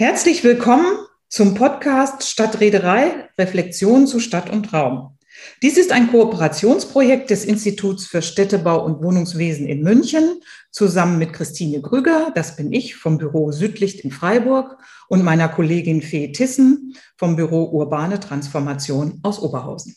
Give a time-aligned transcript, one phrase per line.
[0.00, 0.86] Herzlich willkommen
[1.28, 5.18] zum Podcast Stadtreederei Reflexion zu Stadt und Raum.
[5.60, 10.40] Dies ist ein Kooperationsprojekt des Instituts für Städtebau und Wohnungswesen in München
[10.70, 16.00] zusammen mit Christine Grüger, das bin ich vom Büro Südlicht in Freiburg und meiner Kollegin
[16.00, 19.96] Fee Tissen vom Büro Urbane Transformation aus Oberhausen.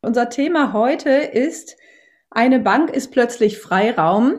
[0.00, 1.76] Unser Thema heute ist
[2.30, 4.38] Eine Bank ist plötzlich Freiraum.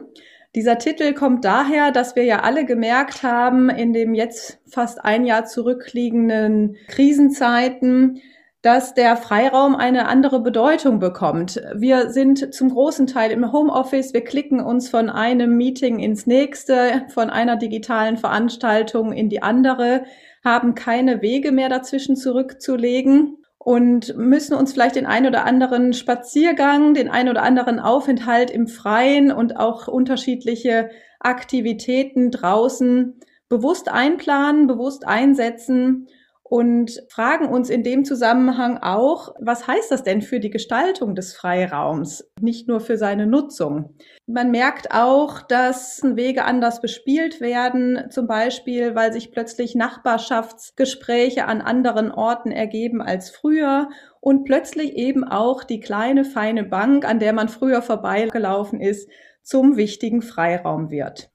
[0.54, 5.26] Dieser Titel kommt daher, dass wir ja alle gemerkt haben, in dem jetzt fast ein
[5.26, 8.22] Jahr zurückliegenden Krisenzeiten,
[8.62, 11.62] dass der Freiraum eine andere Bedeutung bekommt.
[11.74, 17.06] Wir sind zum großen Teil im Homeoffice, wir klicken uns von einem Meeting ins nächste,
[17.14, 20.04] von einer digitalen Veranstaltung in die andere,
[20.44, 26.96] haben keine Wege mehr dazwischen zurückzulegen und müssen uns vielleicht den ein oder anderen Spaziergang,
[26.96, 35.08] den ein oder anderen Aufenthalt im Freien und auch unterschiedliche Aktivitäten draußen bewusst einplanen, bewusst
[35.08, 36.08] einsetzen
[36.52, 41.34] und fragen uns in dem Zusammenhang auch, was heißt das denn für die Gestaltung des
[41.34, 43.96] Freiraums, nicht nur für seine Nutzung.
[44.28, 51.62] Man merkt auch, dass Wege anders bespielt werden, zum Beispiel, weil sich plötzlich Nachbarschaftsgespräche an
[51.62, 53.88] anderen Orten ergeben als früher
[54.20, 59.10] und plötzlich eben auch die kleine, feine Bank, an der man früher vorbeigelaufen ist,
[59.42, 61.32] zum wichtigen Freiraum wird.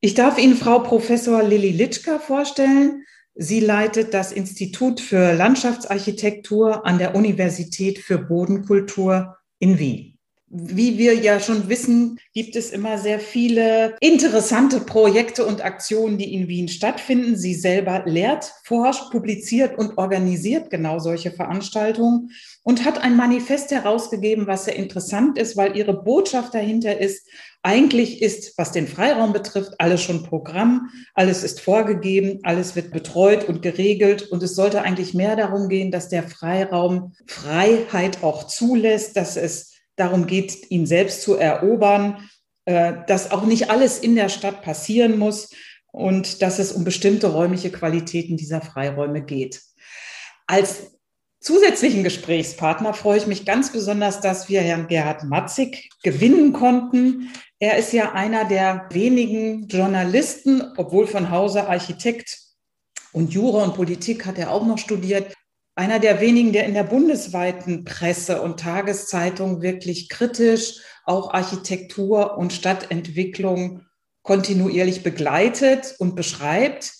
[0.00, 3.04] Ich darf Ihnen Frau Professor Lilly Litschka vorstellen.
[3.38, 10.16] Sie leitet das Institut für Landschaftsarchitektur an der Universität für Bodenkultur in Wien.
[10.48, 16.32] Wie wir ja schon wissen, gibt es immer sehr viele interessante Projekte und Aktionen, die
[16.32, 17.36] in Wien stattfinden.
[17.36, 22.30] Sie selber lehrt, forscht, publiziert und organisiert genau solche Veranstaltungen
[22.62, 27.26] und hat ein Manifest herausgegeben, was sehr interessant ist, weil ihre Botschaft dahinter ist,
[27.66, 33.48] eigentlich ist, was den Freiraum betrifft, alles schon Programm, alles ist vorgegeben, alles wird betreut
[33.48, 34.22] und geregelt.
[34.22, 39.72] Und es sollte eigentlich mehr darum gehen, dass der Freiraum Freiheit auch zulässt, dass es
[39.96, 42.28] darum geht, ihn selbst zu erobern,
[42.66, 45.50] äh, dass auch nicht alles in der Stadt passieren muss
[45.90, 49.60] und dass es um bestimmte räumliche Qualitäten dieser Freiräume geht.
[50.46, 50.95] Als
[51.46, 57.30] zusätzlichen Gesprächspartner freue ich mich ganz besonders, dass wir Herrn Gerhard Matzig gewinnen konnten.
[57.60, 62.36] Er ist ja einer der wenigen Journalisten, obwohl von Hause Architekt
[63.12, 65.34] und Jura und Politik hat er auch noch studiert.
[65.76, 72.54] Einer der wenigen, der in der bundesweiten Presse und Tageszeitung wirklich kritisch auch Architektur und
[72.54, 73.86] Stadtentwicklung
[74.24, 76.92] kontinuierlich begleitet und beschreibt.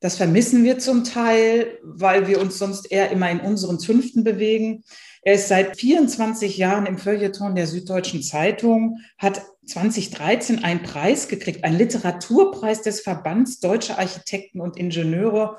[0.00, 4.82] Das vermissen wir zum Teil, weil wir uns sonst eher immer in unseren Zünften bewegen.
[5.22, 11.64] Er ist seit 24 Jahren im Feuilleton der Süddeutschen Zeitung, hat 2013 einen Preis gekriegt,
[11.64, 15.58] einen Literaturpreis des Verbands Deutscher Architekten und Ingenieure.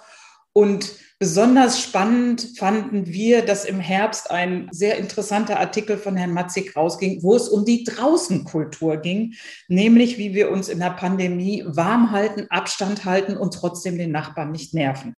[0.54, 6.76] Und besonders spannend fanden wir, dass im Herbst ein sehr interessanter Artikel von Herrn Matzig
[6.76, 9.36] rausging, wo es um die Draußenkultur ging,
[9.68, 14.52] nämlich wie wir uns in der Pandemie warm halten, Abstand halten und trotzdem den Nachbarn
[14.52, 15.14] nicht nerven.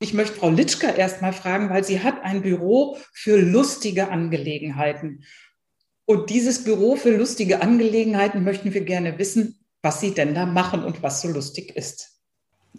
[0.00, 5.24] Ich möchte Frau Litschka erst mal fragen, weil sie hat ein Büro für lustige Angelegenheiten.
[6.06, 10.84] Und dieses Büro für lustige Angelegenheiten möchten wir gerne wissen, was Sie denn da machen
[10.84, 12.13] und was so lustig ist.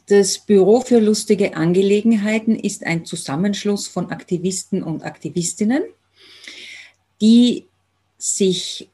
[0.07, 5.83] Das Büro für lustige Angelegenheiten ist ein Zusammenschluss von Aktivisten und Aktivistinnen,
[7.22, 7.66] die
[8.17, 8.89] sich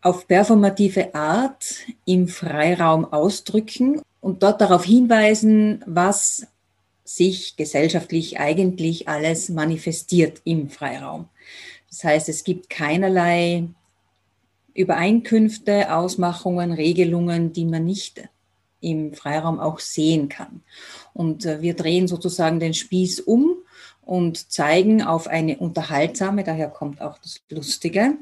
[0.00, 6.46] auf performative Art im Freiraum ausdrücken und dort darauf hinweisen, was
[7.04, 11.28] sich gesellschaftlich eigentlich alles manifestiert im Freiraum.
[11.90, 13.68] Das heißt, es gibt keinerlei
[14.74, 18.28] Übereinkünfte, Ausmachungen, Regelungen, die man nicht
[18.90, 20.62] im Freiraum auch sehen kann.
[21.12, 23.56] Und äh, wir drehen sozusagen den Spieß um
[24.02, 28.18] und zeigen auf eine unterhaltsame, daher kommt auch das Lustige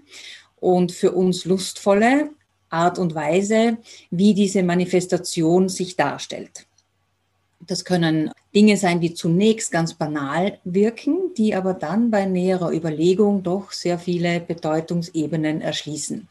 [0.60, 2.30] und für uns lustvolle
[2.70, 3.78] Art und Weise,
[4.10, 6.66] wie diese Manifestation sich darstellt.
[7.66, 13.42] Das können Dinge sein, die zunächst ganz banal wirken, die aber dann bei näherer Überlegung
[13.42, 16.28] doch sehr viele Bedeutungsebenen erschließen.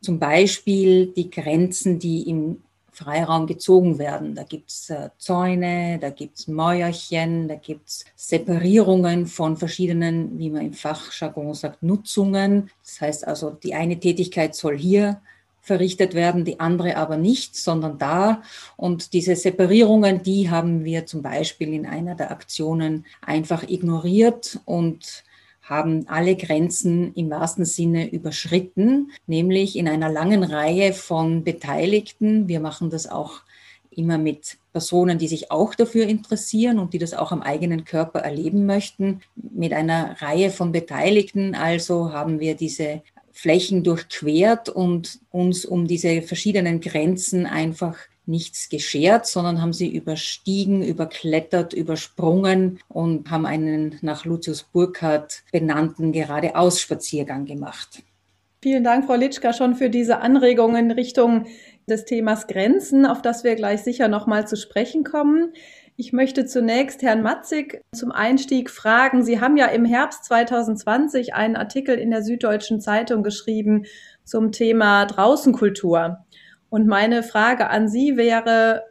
[0.00, 2.62] Zum Beispiel die Grenzen, die im
[2.96, 4.34] Freiraum gezogen werden.
[4.34, 10.38] Da gibt es äh, Zäune, da gibt es Mäuerchen, da gibt es Separierungen von verschiedenen,
[10.38, 12.70] wie man im Fachjargon sagt, Nutzungen.
[12.82, 15.20] Das heißt also, die eine Tätigkeit soll hier
[15.60, 18.40] verrichtet werden, die andere aber nicht, sondern da.
[18.76, 25.22] Und diese Separierungen, die haben wir zum Beispiel in einer der Aktionen einfach ignoriert und
[25.66, 32.46] haben alle Grenzen im wahrsten Sinne überschritten, nämlich in einer langen Reihe von Beteiligten.
[32.46, 33.40] Wir machen das auch
[33.90, 38.20] immer mit Personen, die sich auch dafür interessieren und die das auch am eigenen Körper
[38.20, 41.54] erleben möchten, mit einer Reihe von Beteiligten.
[41.54, 43.02] Also haben wir diese
[43.32, 47.96] Flächen durchquert und uns um diese verschiedenen Grenzen einfach
[48.26, 56.12] nichts geschert, sondern haben sie überstiegen, überklettert, übersprungen und haben einen nach Lucius Burkhardt benannten
[56.12, 58.02] Geradeaus-Spaziergang gemacht.
[58.62, 61.46] Vielen Dank, Frau Litschka, schon für diese Anregungen in Richtung
[61.88, 65.52] des Themas Grenzen, auf das wir gleich sicher nochmal zu sprechen kommen.
[65.98, 69.24] Ich möchte zunächst Herrn Matzig zum Einstieg fragen.
[69.24, 73.86] Sie haben ja im Herbst 2020 einen Artikel in der Süddeutschen Zeitung geschrieben
[74.24, 76.25] zum Thema Draußenkultur.
[76.68, 78.84] Und meine Frage an Sie wäre,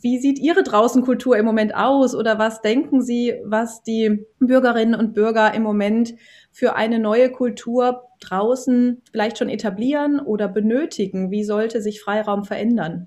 [0.00, 5.14] wie sieht Ihre Draußenkultur im Moment aus oder was denken Sie, was die Bürgerinnen und
[5.14, 6.14] Bürger im Moment
[6.50, 11.30] für eine neue Kultur draußen vielleicht schon etablieren oder benötigen?
[11.30, 13.06] Wie sollte sich Freiraum verändern?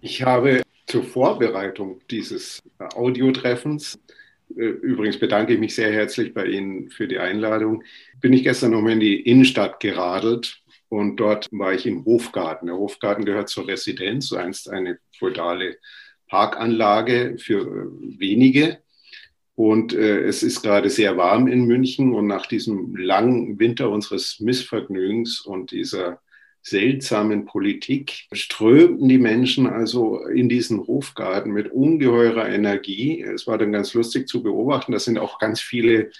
[0.00, 3.98] Ich habe zur Vorbereitung dieses Audiotreffens
[4.56, 7.84] äh, Übrigens bedanke ich mich sehr herzlich bei Ihnen für die Einladung.
[8.20, 10.61] Bin ich gestern noch mal in die Innenstadt geradelt
[10.92, 12.66] und dort war ich im Hofgarten.
[12.66, 15.78] Der Hofgarten gehört zur Residenz, einst eine feudale
[16.28, 18.82] Parkanlage für äh, wenige.
[19.54, 24.38] Und äh, es ist gerade sehr warm in München und nach diesem langen Winter unseres
[24.40, 26.20] Missvergnügens und dieser
[26.60, 33.22] seltsamen Politik strömten die Menschen also in diesen Hofgarten mit ungeheurer Energie.
[33.22, 34.92] Es war dann ganz lustig zu beobachten.
[34.92, 36.10] Da sind auch ganz viele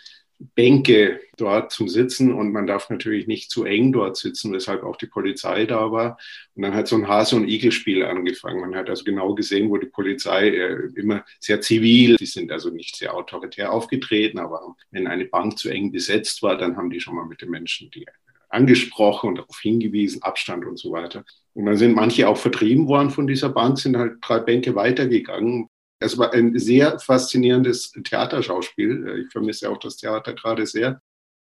[0.54, 4.96] Bänke dort zum Sitzen und man darf natürlich nicht zu eng dort sitzen, weshalb auch
[4.96, 6.18] die Polizei da war.
[6.54, 8.60] Und dann hat so ein Hase- und Igel-Spiel angefangen.
[8.60, 12.70] Man hat also genau gesehen, wo die Polizei äh, immer sehr zivil, die sind also
[12.70, 17.00] nicht sehr autoritär aufgetreten, aber wenn eine Bank zu eng besetzt war, dann haben die
[17.00, 18.06] schon mal mit den Menschen die
[18.52, 21.24] angesprochen und darauf hingewiesen, Abstand und so weiter.
[21.54, 25.68] Und dann sind manche auch vertrieben worden von dieser Bank, sind halt drei Bänke weitergegangen,
[26.02, 29.06] es war ein sehr faszinierendes Theaterschauspiel.
[29.06, 31.00] Äh, ich vermisse auch das Theater gerade sehr.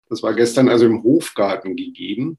[0.08, 2.38] Das war gestern also im Hofgarten gegeben.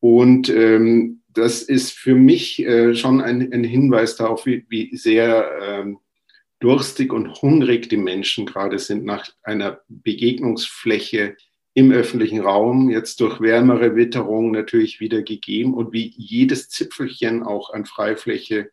[0.00, 5.48] Und ähm, das ist für mich äh, schon ein, ein, Hinweis darauf, wie, wie sehr
[5.62, 5.98] ähm,
[6.58, 11.36] durstig und hungrig die Menschen gerade sind nach einer Begegnungsfläche
[11.74, 17.72] im öffentlichen Raum, jetzt durch wärmere Witterung natürlich wieder gegeben und wie jedes Zipfelchen auch
[17.72, 18.70] an Freifläche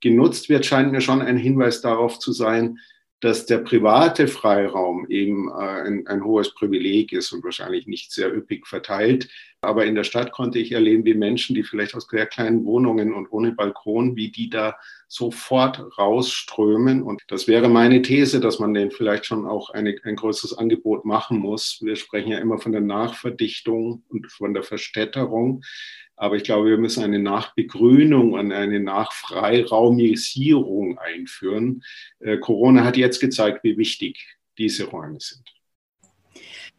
[0.00, 2.78] genutzt wird, scheint mir schon ein Hinweis darauf zu sein,
[3.20, 8.34] dass der private Freiraum eben äh, ein, ein, hohes Privileg ist und wahrscheinlich nicht sehr
[8.34, 9.28] üppig verteilt.
[9.62, 13.14] Aber in der Stadt konnte ich erleben, wie Menschen, die vielleicht aus sehr kleinen Wohnungen
[13.14, 14.76] und ohne Balkon, wie die da
[15.08, 17.02] sofort rausströmen.
[17.02, 21.06] Und das wäre meine These, dass man denen vielleicht schon auch eine, ein größeres Angebot
[21.06, 21.78] machen muss.
[21.80, 25.62] Wir sprechen ja immer von der Nachverdichtung und von der Verstädterung.
[26.16, 31.84] Aber ich glaube, wir müssen eine Nachbegrünung und eine Nachfreiraumisierung einführen.
[32.20, 35.55] Äh, Corona hat jetzt gezeigt, wie wichtig diese Räume sind.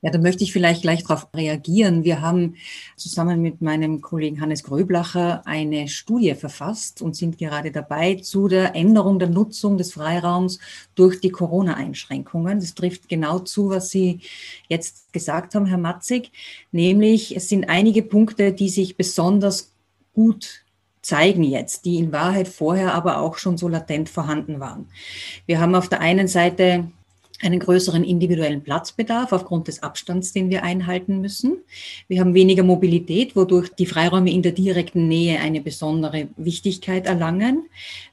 [0.01, 2.03] Ja, da möchte ich vielleicht gleich darauf reagieren.
[2.03, 2.55] Wir haben
[2.97, 8.75] zusammen mit meinem Kollegen Hannes Gröblacher eine Studie verfasst und sind gerade dabei zu der
[8.75, 10.59] Änderung der Nutzung des Freiraums
[10.93, 12.59] durch die Corona-Einschränkungen.
[12.59, 14.19] Das trifft genau zu, was Sie
[14.69, 16.31] jetzt gesagt haben, Herr Matzig,
[16.71, 19.73] nämlich es sind einige Punkte, die sich besonders
[20.13, 20.63] gut
[21.01, 24.89] zeigen jetzt, die in Wahrheit vorher aber auch schon so latent vorhanden waren.
[25.47, 26.91] Wir haben auf der einen Seite
[27.41, 31.57] einen größeren individuellen Platzbedarf aufgrund des Abstands, den wir einhalten müssen.
[32.07, 37.67] Wir haben weniger Mobilität, wodurch die Freiräume in der direkten Nähe eine besondere Wichtigkeit erlangen.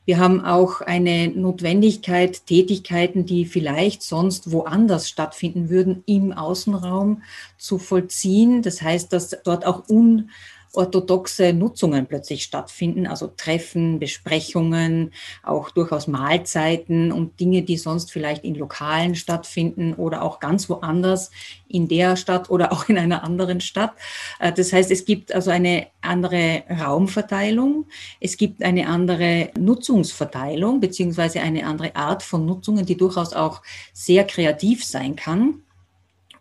[0.05, 7.23] Wir haben auch eine Notwendigkeit, Tätigkeiten, die vielleicht sonst woanders stattfinden würden, im Außenraum
[7.57, 8.61] zu vollziehen.
[8.61, 10.31] Das heißt, dass dort auch un
[10.77, 15.13] orthodoxe Nutzungen plötzlich stattfinden, also Treffen, Besprechungen,
[15.43, 21.31] auch durchaus Mahlzeiten und Dinge, die sonst vielleicht in Lokalen stattfinden oder auch ganz woanders
[21.69, 23.93] in der Stadt oder auch in einer anderen Stadt.
[24.39, 27.87] Äh, das heißt, es gibt also eine andere Raumverteilung,
[28.21, 33.63] es gibt eine andere Nutzungsverteilung beziehungsweise eine andere Art von Nutzungen, die durchaus auch
[33.93, 35.63] sehr kreativ sein kann.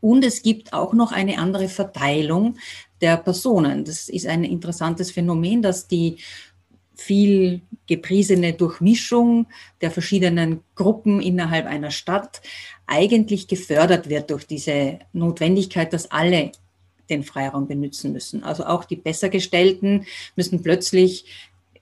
[0.01, 2.57] Und es gibt auch noch eine andere Verteilung
[3.01, 3.85] der Personen.
[3.85, 6.17] Das ist ein interessantes Phänomen, dass die
[6.95, 9.47] viel gepriesene Durchmischung
[9.81, 12.41] der verschiedenen Gruppen innerhalb einer Stadt
[12.87, 16.51] eigentlich gefördert wird durch diese Notwendigkeit, dass alle
[17.09, 18.43] den Freiraum benutzen müssen.
[18.43, 21.25] Also auch die Bessergestellten müssen plötzlich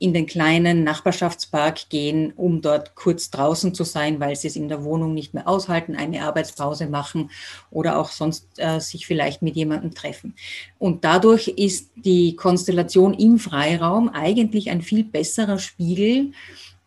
[0.01, 4.67] in den kleinen Nachbarschaftspark gehen, um dort kurz draußen zu sein, weil sie es in
[4.67, 7.29] der Wohnung nicht mehr aushalten, eine Arbeitspause machen
[7.69, 10.33] oder auch sonst äh, sich vielleicht mit jemandem treffen.
[10.79, 16.31] Und dadurch ist die Konstellation im Freiraum eigentlich ein viel besserer Spiegel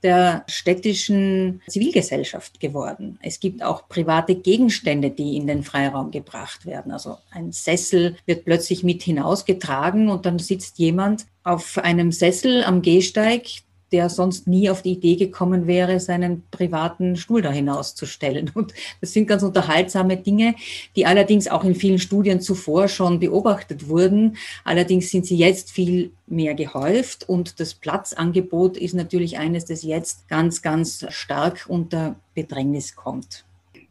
[0.05, 3.19] der städtischen Zivilgesellschaft geworden.
[3.23, 6.93] Es gibt auch private Gegenstände, die in den Freiraum gebracht werden.
[6.93, 12.83] Also ein Sessel wird plötzlich mit hinausgetragen und dann sitzt jemand auf einem Sessel am
[12.83, 13.47] Gehsteig,
[13.93, 18.51] der sonst nie auf die Idee gekommen wäre, seinen privaten Stuhl da hinauszustellen.
[18.55, 20.55] Und das sind ganz unterhaltsame Dinge,
[20.97, 24.37] die allerdings auch in vielen Studien zuvor schon beobachtet wurden.
[24.65, 30.29] Allerdings sind sie jetzt viel mehr gehäuft und das Platzangebot ist natürlich eines, das jetzt
[30.29, 33.45] ganz, ganz stark unter Bedrängnis kommt.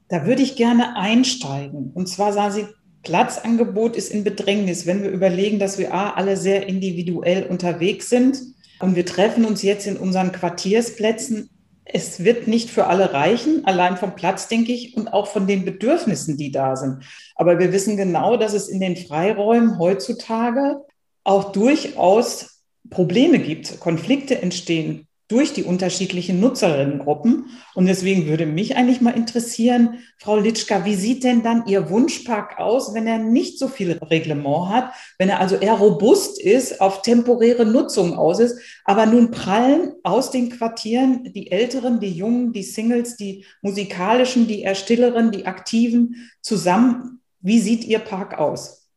[0.10, 1.92] Da würde ich gerne einsteigen.
[1.94, 2.66] Und zwar sagen Sie,
[3.04, 8.42] Platzangebot ist in Bedrängnis, wenn wir überlegen, dass wir A, alle sehr individuell unterwegs sind
[8.84, 11.50] und wir treffen uns jetzt in unseren Quartiersplätzen.
[11.86, 15.63] Es wird nicht für alle reichen, allein vom Platz, denke ich, und auch von den
[15.63, 17.06] Bedürfnissen, die da sind.
[17.36, 20.82] Aber wir wissen genau, dass es in den Freiräumen heutzutage
[21.24, 27.48] auch durchaus Probleme gibt, Konflikte entstehen, durch die unterschiedlichen Nutzerinnengruppen.
[27.74, 32.60] Und deswegen würde mich eigentlich mal interessieren, Frau Litschka, wie sieht denn dann Ihr Wunschpark
[32.60, 37.02] aus, wenn er nicht so viel Reglement hat, wenn er also eher robust ist, auf
[37.02, 42.62] temporäre Nutzung aus ist, aber nun prallen aus den Quartieren die Älteren, die Jungen, die
[42.62, 47.22] Singles, die musikalischen, die eher stilleren, die Aktiven zusammen.
[47.42, 48.88] Wie sieht Ihr Park aus?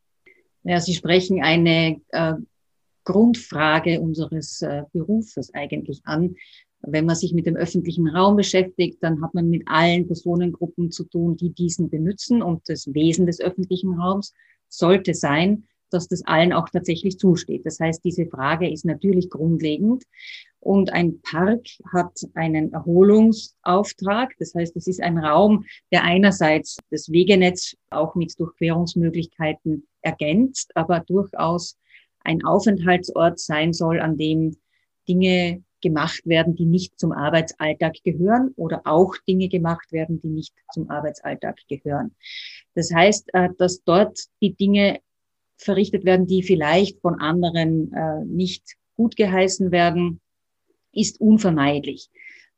[0.61, 2.33] Ja, Sie sprechen eine äh,
[3.07, 6.35] Grundfrage unseres äh, Berufes eigentlich an.
[6.81, 11.05] Wenn man sich mit dem öffentlichen Raum beschäftigt, dann hat man mit allen Personengruppen zu
[11.05, 12.41] tun, die diesen benutzen.
[12.41, 14.33] Und das Wesen des öffentlichen Raums
[14.67, 17.65] sollte sein, dass das allen auch tatsächlich zusteht.
[17.65, 20.03] Das heißt, diese Frage ist natürlich grundlegend.
[20.59, 24.33] Und ein Park hat einen Erholungsauftrag.
[24.37, 30.99] Das heißt, es ist ein Raum, der einerseits das Wegenetz auch mit Durchquerungsmöglichkeiten ergänzt, aber
[30.99, 31.77] durchaus
[32.27, 34.57] ein Aufenthaltsort sein soll, an dem
[35.07, 40.53] Dinge gemacht werden, die nicht zum Arbeitsalltag gehören oder auch Dinge gemacht werden, die nicht
[40.73, 42.15] zum Arbeitsalltag gehören.
[42.75, 44.99] Das heißt, äh, dass dort die Dinge
[45.57, 50.19] verrichtet werden, die vielleicht von anderen äh, nicht gut geheißen werden,
[50.91, 52.09] ist unvermeidlich.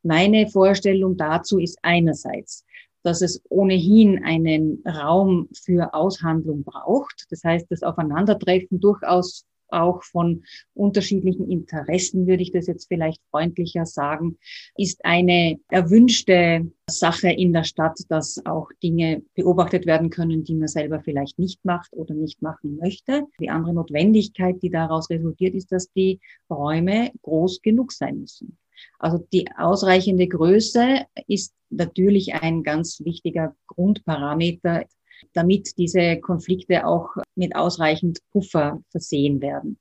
[0.02, 2.64] Meine Vorstellung dazu ist einerseits,
[3.02, 7.26] dass es ohnehin einen Raum für Aushandlung braucht.
[7.30, 13.86] Das heißt, das Aufeinandertreffen durchaus auch von unterschiedlichen Interessen, würde ich das jetzt vielleicht freundlicher
[13.86, 14.38] sagen,
[14.76, 20.68] ist eine erwünschte Sache in der Stadt, dass auch Dinge beobachtet werden können, die man
[20.68, 23.24] selber vielleicht nicht macht oder nicht machen möchte.
[23.40, 28.58] Die andere Notwendigkeit, die daraus resultiert, ist, dass die Räume groß genug sein müssen.
[28.98, 34.84] Also die ausreichende Größe ist natürlich ein ganz wichtiger Grundparameter
[35.32, 39.78] damit diese Konflikte auch mit ausreichend Puffer versehen werden.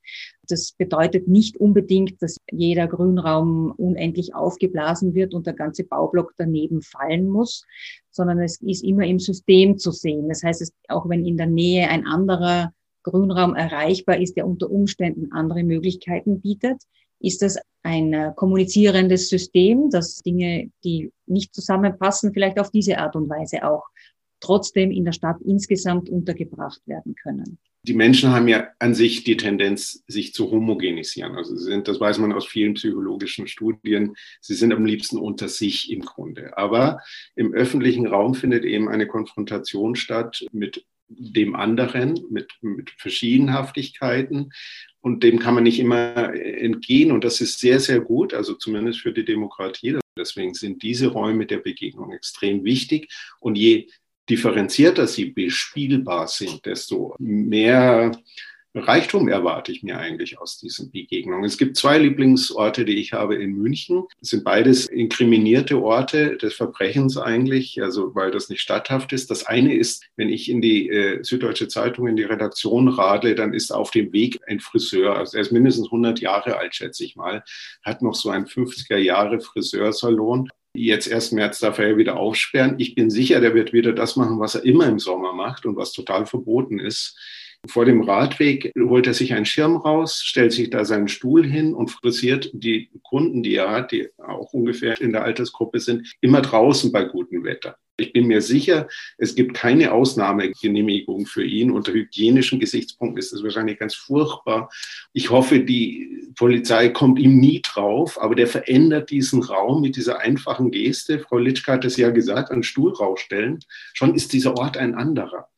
[0.47, 6.81] Das bedeutet nicht unbedingt, dass jeder Grünraum unendlich aufgeblasen wird und der ganze Baublock daneben
[6.81, 7.65] fallen muss,
[8.09, 10.29] sondern es ist immer im System zu sehen.
[10.29, 12.71] Das heißt, auch wenn in der Nähe ein anderer
[13.03, 16.81] Grünraum erreichbar ist, der unter Umständen andere Möglichkeiten bietet,
[17.19, 23.29] ist das ein kommunizierendes System, dass Dinge, die nicht zusammenpassen, vielleicht auf diese Art und
[23.29, 23.83] Weise auch
[24.39, 27.59] trotzdem in der Stadt insgesamt untergebracht werden können.
[27.83, 31.35] Die Menschen haben ja an sich die Tendenz, sich zu homogenisieren.
[31.35, 35.47] Also sie sind, das weiß man aus vielen psychologischen Studien, sie sind am liebsten unter
[35.47, 36.57] sich im Grunde.
[36.57, 36.99] Aber
[37.35, 44.51] im öffentlichen Raum findet eben eine Konfrontation statt mit dem anderen, mit, mit Verschiedenhaftigkeiten.
[45.01, 47.11] Und dem kann man nicht immer entgehen.
[47.13, 49.97] Und das ist sehr, sehr gut, also zumindest für die Demokratie.
[50.17, 53.09] Deswegen sind diese Räume der Begegnung extrem wichtig.
[53.39, 53.87] Und je
[54.29, 58.11] differenzierter sie bespielbar sind, desto mehr
[58.75, 61.43] Reichtum erwarte ich mir eigentlich aus diesen Begegnungen.
[61.43, 64.03] Es gibt zwei Lieblingsorte, die ich habe in München.
[64.21, 69.31] Es sind beides inkriminierte Orte des Verbrechens eigentlich, also weil das nicht statthaft ist.
[69.31, 73.55] Das eine ist, wenn ich in die äh, Süddeutsche Zeitung in die Redaktion radle, dann
[73.55, 77.15] ist auf dem Weg ein Friseur, also er ist mindestens 100 Jahre alt, schätze ich
[77.15, 77.43] mal,
[77.83, 82.75] hat noch so einen 50er Jahre Friseursalon jetzt erst März darf er wieder aufsperren.
[82.77, 85.75] Ich bin sicher, der wird wieder das machen, was er immer im Sommer macht und
[85.75, 87.17] was total verboten ist.
[87.67, 91.73] Vor dem Radweg holt er sich einen Schirm raus, stellt sich da seinen Stuhl hin
[91.73, 96.41] und frisiert die Kunden, die er hat, die auch ungefähr in der Altersgruppe sind, immer
[96.41, 97.77] draußen bei gutem Wetter.
[97.99, 98.87] Ich bin mir sicher,
[99.17, 101.71] es gibt keine Ausnahmegenehmigung für ihn.
[101.71, 104.69] Unter hygienischen Gesichtspunkten ist es wahrscheinlich ganz furchtbar.
[105.13, 110.19] Ich hoffe, die Polizei kommt ihm nie drauf, aber der verändert diesen Raum mit dieser
[110.19, 111.19] einfachen Geste.
[111.19, 113.59] Frau Litschka hat es ja gesagt, einen Stuhl rausstellen.
[113.93, 115.49] Schon ist dieser Ort ein anderer.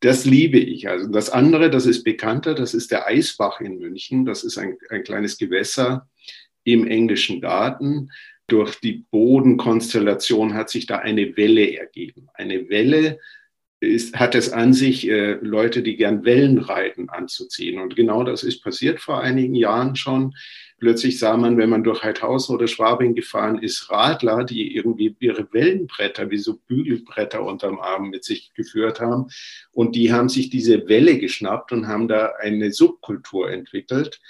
[0.00, 0.88] Das liebe ich.
[0.88, 4.24] Also das andere, das ist bekannter, das ist der Eisbach in München.
[4.24, 6.08] Das ist ein, ein kleines Gewässer
[6.64, 8.10] im englischen Garten
[8.50, 12.28] durch die Bodenkonstellation hat sich da eine Welle ergeben.
[12.34, 13.18] Eine Welle
[13.80, 17.80] ist, hat es an sich, äh, Leute, die gern Wellen reiten, anzuziehen.
[17.80, 20.34] Und genau das ist passiert vor einigen Jahren schon.
[20.78, 25.52] Plötzlich sah man, wenn man durch Heidhausen oder Schwabing gefahren ist, Radler, die irgendwie ihre
[25.52, 29.26] Wellenbretter wie so Bügelbretter unterm Arm mit sich geführt haben.
[29.72, 34.20] Und die haben sich diese Welle geschnappt und haben da eine Subkultur entwickelt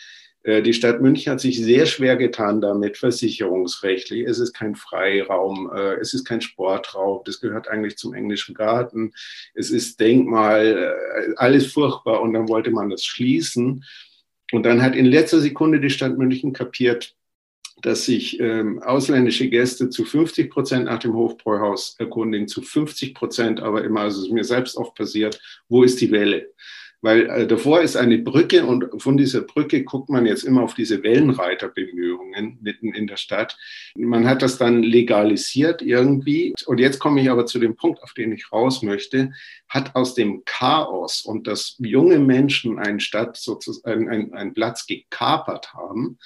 [0.45, 4.27] die Stadt München hat sich sehr schwer getan damit, versicherungsrechtlich.
[4.27, 9.13] Es ist kein Freiraum, äh, es ist kein Sportraum, das gehört eigentlich zum englischen Garten.
[9.55, 13.85] Es ist Denkmal, äh, alles furchtbar und dann wollte man das schließen.
[14.53, 17.15] Und dann hat in letzter Sekunde die Stadt München kapiert,
[17.83, 23.61] dass sich ähm, ausländische Gäste zu 50 Prozent nach dem Hofbräuhaus erkundigen, zu 50 Prozent
[23.61, 26.51] aber immer, also es ist mir selbst oft passiert, wo ist die Welle?
[27.03, 30.75] Weil äh, davor ist eine Brücke und von dieser Brücke guckt man jetzt immer auf
[30.75, 33.57] diese Wellenreiterbemühungen mitten in der Stadt.
[33.97, 36.55] Man hat das dann legalisiert irgendwie.
[36.67, 39.33] Und jetzt komme ich aber zu dem Punkt, auf den ich raus möchte,
[39.69, 45.73] hat aus dem Chaos und dass junge Menschen einen Stadt sozusagen einen, einen Platz gekapert
[45.75, 46.19] haben,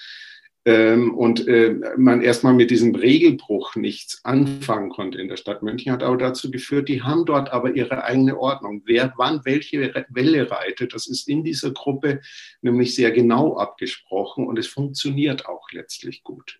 [0.66, 5.92] ähm, und äh, man erstmal mit diesem Regelbruch nichts anfangen konnte in der Stadt München,
[5.92, 8.80] hat auch dazu geführt, die haben dort aber ihre eigene Ordnung.
[8.86, 12.22] Wer wann welche Welle reitet, das ist in dieser Gruppe
[12.62, 16.58] nämlich sehr genau abgesprochen und es funktioniert auch letztlich gut.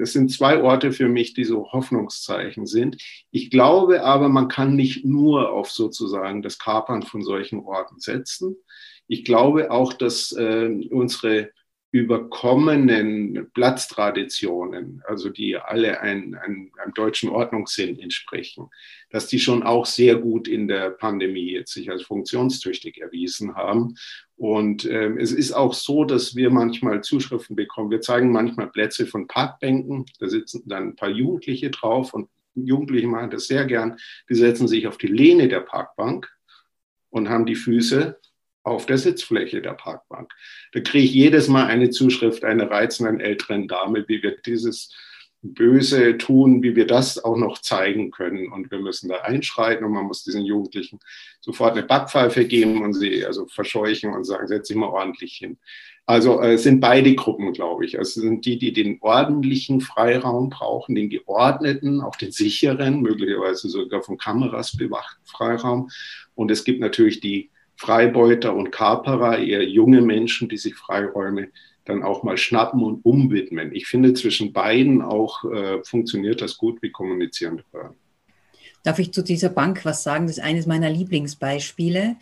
[0.00, 3.02] Es sind zwei Orte für mich, die so Hoffnungszeichen sind.
[3.32, 8.56] Ich glaube aber, man kann nicht nur auf sozusagen das Kapern von solchen Orten setzen.
[9.08, 11.50] Ich glaube auch, dass äh, unsere
[11.92, 18.68] überkommenen Platztraditionen, also die alle ein, ein, einem deutschen Ordnungssinn entsprechen,
[19.10, 23.96] dass die schon auch sehr gut in der Pandemie jetzt sich als funktionstüchtig erwiesen haben.
[24.36, 27.90] Und ähm, es ist auch so, dass wir manchmal Zuschriften bekommen.
[27.90, 33.08] Wir zeigen manchmal Plätze von Parkbänken, da sitzen dann ein paar Jugendliche drauf und Jugendliche
[33.08, 33.96] machen das sehr gern.
[34.28, 36.30] Die setzen sich auf die Lehne der Parkbank
[37.10, 38.18] und haben die Füße
[38.62, 40.32] auf der Sitzfläche der Parkbank.
[40.72, 44.94] Da kriege ich jedes Mal eine Zuschrift einer reizenden älteren Dame, wie wir dieses
[45.42, 48.52] Böse tun, wie wir das auch noch zeigen können.
[48.52, 51.00] Und wir müssen da einschreiten und man muss diesen Jugendlichen
[51.40, 55.58] sofort eine Backpfeife geben und sie also verscheuchen und sagen, setz dich mal ordentlich hin.
[56.04, 57.94] Also äh, es sind beide Gruppen, glaube ich.
[57.94, 64.02] Es sind die, die den ordentlichen Freiraum brauchen, den geordneten, auch den sicheren, möglicherweise sogar
[64.02, 65.88] von Kameras bewachten Freiraum.
[66.34, 71.48] Und es gibt natürlich die Freibeuter und Kaperer, eher junge Menschen, die sich Freiräume
[71.86, 73.74] dann auch mal schnappen und umwidmen.
[73.74, 77.96] Ich finde, zwischen beiden auch äh, funktioniert das gut wie kommunizierende Behörden.
[78.82, 80.26] Darf ich zu dieser Bank was sagen?
[80.26, 82.16] Das ist eines meiner Lieblingsbeispiele.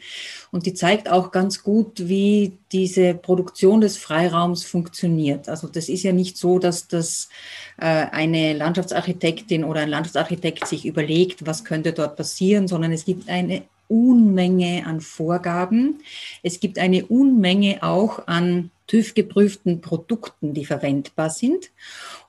[0.52, 5.48] Und die zeigt auch ganz gut, wie diese Produktion des Freiraums funktioniert.
[5.48, 7.30] Also das ist ja nicht so, dass das
[7.78, 13.28] äh, eine Landschaftsarchitektin oder ein Landschaftsarchitekt sich überlegt, was könnte dort passieren, sondern es gibt
[13.28, 16.00] eine Unmenge an Vorgaben.
[16.42, 21.70] Es gibt eine Unmenge auch an TÜV-geprüften Produkten, die verwendbar sind.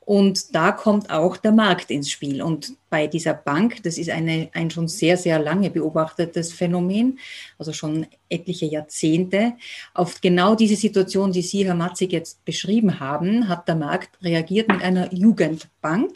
[0.02, 2.42] Und da kommt auch der Markt ins Spiel.
[2.42, 7.20] Und bei dieser Bank, das ist eine, ein schon sehr, sehr lange beobachtetes Phänomen,
[7.58, 9.54] also schon etliche Jahrzehnte.
[9.94, 14.68] Auf genau diese Situation, die Sie, Herr Matzig, jetzt beschrieben haben, hat der Markt reagiert
[14.70, 16.12] mit einer Jugendbank,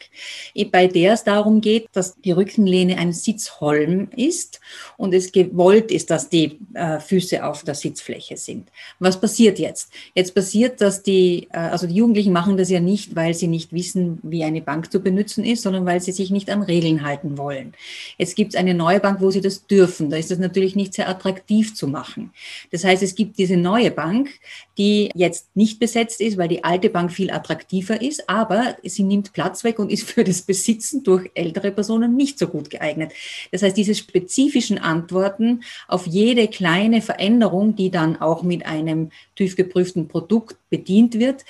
[0.71, 4.59] bei der es darum geht, dass die Rückenlehne ein Sitzholm ist
[4.97, 8.69] und es gewollt ist, dass die äh, Füße auf der Sitzfläche sind.
[8.99, 9.91] Was passiert jetzt?
[10.13, 13.73] Jetzt passiert, dass die, äh, also die Jugendlichen machen das ja nicht, weil sie nicht
[13.73, 17.37] wissen, wie eine Bank zu benutzen ist, sondern weil sie sich nicht an Regeln halten
[17.37, 17.73] wollen.
[18.17, 20.09] Jetzt gibt es eine neue Bank, wo sie das dürfen.
[20.09, 22.31] Da ist es natürlich nicht sehr attraktiv zu machen.
[22.71, 24.29] Das heißt, es gibt diese neue Bank,
[24.77, 29.33] die jetzt nicht besetzt ist, weil die alte Bank viel attraktiver ist, aber sie nimmt
[29.33, 33.11] Platz weg und ist für das Besitzen durch ältere Personen nicht so gut geeignet.
[33.51, 39.55] Das heißt, diese spezifischen Antworten auf jede kleine Veränderung, die dann auch mit einem TÜV
[39.55, 41.45] geprüften Produkt bedient wird,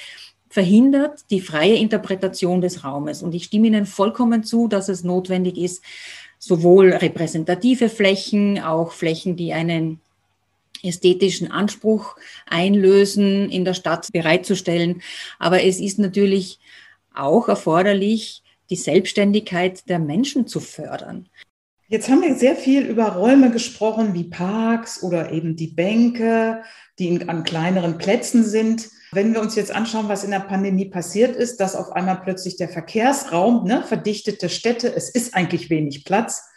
[0.53, 3.23] verhindert die freie Interpretation des Raumes.
[3.23, 5.83] Und ich stimme Ihnen vollkommen zu, dass es notwendig ist,
[6.37, 9.99] sowohl repräsentative Flächen, auch Flächen, die einen
[10.83, 15.01] ästhetischen Anspruch einlösen, in der Stadt bereitzustellen.
[15.39, 16.59] Aber es ist natürlich
[17.15, 21.29] auch erforderlich, die Selbstständigkeit der Menschen zu fördern.
[21.87, 26.63] Jetzt haben wir sehr viel über Räume gesprochen, wie Parks oder eben die Bänke,
[26.97, 28.89] die an kleineren Plätzen sind.
[29.11, 32.55] Wenn wir uns jetzt anschauen, was in der Pandemie passiert ist, dass auf einmal plötzlich
[32.55, 36.49] der Verkehrsraum, ne, verdichtete Städte, es ist eigentlich wenig Platz.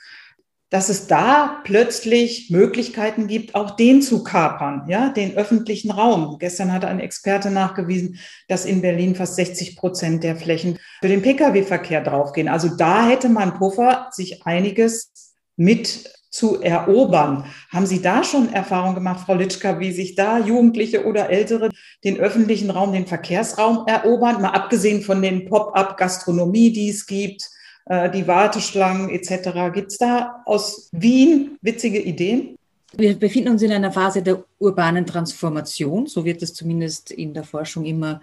[0.70, 6.38] Dass es da plötzlich Möglichkeiten gibt, auch den zu kapern, ja, den öffentlichen Raum.
[6.40, 11.22] Gestern hatte ein Experte nachgewiesen, dass in Berlin fast 60 Prozent der Flächen für den
[11.22, 12.48] Pkw-Verkehr draufgehen.
[12.48, 15.12] Also da hätte man Puffer, sich einiges
[15.56, 17.44] mit zu erobern.
[17.70, 21.70] Haben Sie da schon Erfahrung gemacht, Frau Litschka, wie sich da Jugendliche oder Ältere
[22.04, 24.42] den öffentlichen Raum, den Verkehrsraum erobern?
[24.42, 27.48] Mal abgesehen von den Pop-up-Gastronomie, die es gibt,
[27.88, 29.72] die Warteschlangen etc.
[29.72, 32.56] Gibt es da aus Wien witzige Ideen?
[32.92, 37.44] Wir befinden uns in einer Phase der urbanen Transformation, so wird es zumindest in der
[37.44, 38.22] Forschung immer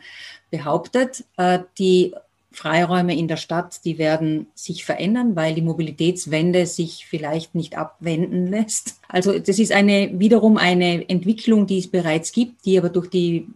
[0.50, 1.26] behauptet.
[1.38, 2.14] Äh, die
[2.52, 8.48] Freiräume in der Stadt, die werden sich verändern, weil die Mobilitätswende sich vielleicht nicht abwenden
[8.48, 9.00] lässt.
[9.08, 13.48] Also das ist eine wiederum eine Entwicklung, die es bereits gibt, die aber durch die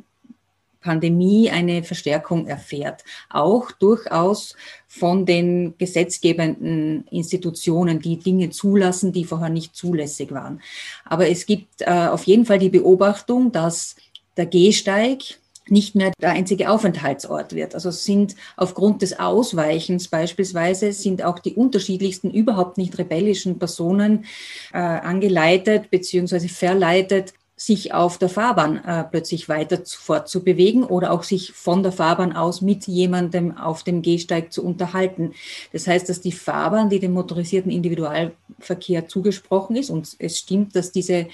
[0.82, 3.04] Pandemie eine Verstärkung erfährt.
[3.30, 4.56] Auch durchaus
[4.88, 10.62] von den gesetzgebenden Institutionen, die Dinge zulassen, die vorher nicht zulässig waren.
[11.06, 13.96] Aber es gibt äh, auf jeden Fall die Beobachtung, dass
[14.38, 17.76] der Gehsteig nicht mehr der einzige Aufenthaltsort wird.
[17.76, 24.26] Also sind aufgrund des Ausweichens beispielsweise sind auch die unterschiedlichsten überhaupt nicht rebellischen Personen
[24.74, 31.54] äh, angeleitet beziehungsweise verleitet, sich auf der Fahrbahn äh, plötzlich weiter fortzubewegen oder auch sich
[31.54, 35.34] von der Fahrbahn aus mit jemandem auf dem Gehsteig zu unterhalten.
[35.74, 40.92] Das heißt, dass die Fahrbahn, die dem motorisierten Individualverkehr zugesprochen ist, und es stimmt, dass
[40.92, 41.28] diese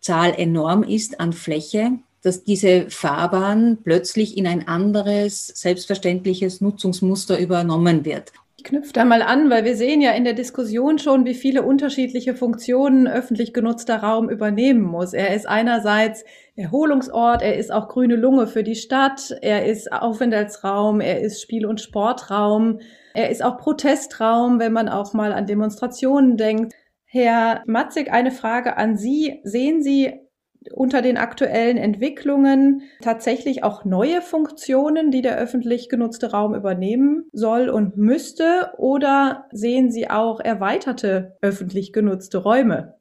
[0.00, 8.04] Zahl enorm ist an Fläche, dass diese Fahrbahn plötzlich in ein anderes, selbstverständliches Nutzungsmuster übernommen
[8.04, 8.32] wird.
[8.60, 11.62] Ich knüpfe da mal an, weil wir sehen ja in der Diskussion schon, wie viele
[11.62, 15.12] unterschiedliche Funktionen öffentlich genutzter Raum übernehmen muss.
[15.12, 16.24] Er ist einerseits
[16.56, 21.66] Erholungsort, er ist auch grüne Lunge für die Stadt, er ist Aufenthaltsraum, er ist Spiel-
[21.66, 22.80] und Sportraum,
[23.14, 26.74] er ist auch Protestraum, wenn man auch mal an Demonstrationen denkt.
[27.04, 29.38] Herr Matzig, eine Frage an Sie.
[29.44, 30.27] Sehen Sie
[30.72, 37.68] unter den aktuellen Entwicklungen tatsächlich auch neue Funktionen, die der öffentlich genutzte Raum übernehmen soll
[37.68, 38.72] und müsste?
[38.76, 42.94] Oder sehen Sie auch erweiterte öffentlich genutzte Räume?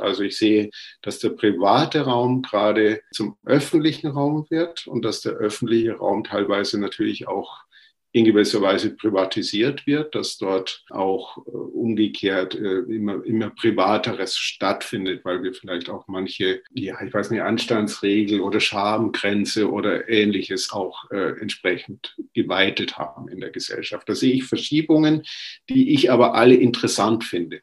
[0.00, 0.70] Also ich sehe,
[1.02, 6.78] dass der private Raum gerade zum öffentlichen Raum wird und dass der öffentliche Raum teilweise
[6.78, 7.65] natürlich auch
[8.16, 15.22] in gewisser Weise privatisiert wird, dass dort auch äh, umgekehrt äh, immer, immer Privateres stattfindet,
[15.22, 21.10] weil wir vielleicht auch manche, ja, ich weiß nicht, Anstandsregel oder Schamgrenze oder ähnliches auch
[21.10, 24.08] äh, entsprechend geweitet haben in der Gesellschaft.
[24.08, 25.22] Da sehe ich Verschiebungen,
[25.68, 27.60] die ich aber alle interessant finde.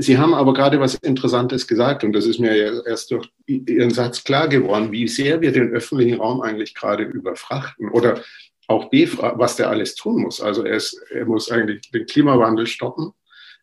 [0.00, 3.90] Sie haben aber gerade was Interessantes gesagt und das ist mir ja erst durch Ihren
[3.90, 8.22] Satz klar geworden, wie sehr wir den öffentlichen Raum eigentlich gerade überfrachten oder
[8.68, 10.40] auch B, was der alles tun muss.
[10.40, 13.12] Also er, ist, er muss eigentlich den Klimawandel stoppen,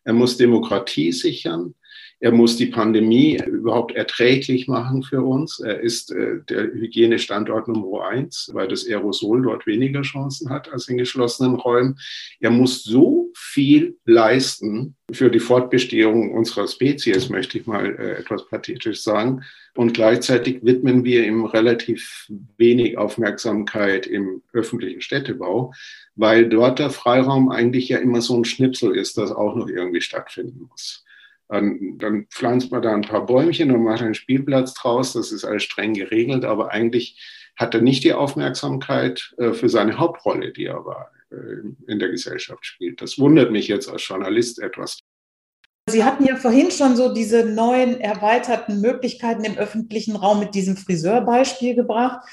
[0.04, 1.74] er muss Demokratie sichern,
[2.18, 5.60] er muss die Pandemie überhaupt erträglich machen für uns.
[5.60, 10.88] Er ist äh, der Hygienestandort Nummer eins, weil das Aerosol dort weniger Chancen hat als
[10.88, 11.98] in geschlossenen Räumen.
[12.40, 18.48] Er muss so viel leisten für die Fortbestehung unserer Spezies, möchte ich mal äh, etwas
[18.48, 19.42] pathetisch sagen.
[19.74, 25.74] Und gleichzeitig widmen wir ihm relativ wenig Aufmerksamkeit im öffentlichen Städtebau,
[26.14, 30.00] weil dort der Freiraum eigentlich ja immer so ein Schnipsel ist, das auch noch irgendwie
[30.00, 31.05] stattfinden muss.
[31.48, 35.12] Dann, dann pflanzt man da ein paar Bäumchen und macht einen Spielplatz draus.
[35.12, 37.20] Das ist alles streng geregelt, aber eigentlich
[37.56, 42.10] hat er nicht die Aufmerksamkeit äh, für seine Hauptrolle, die er aber äh, in der
[42.10, 43.00] Gesellschaft spielt.
[43.00, 44.98] Das wundert mich jetzt als Journalist etwas.
[45.88, 50.76] Sie hatten ja vorhin schon so diese neuen erweiterten Möglichkeiten im öffentlichen Raum mit diesem
[50.76, 52.26] Friseurbeispiel gebracht.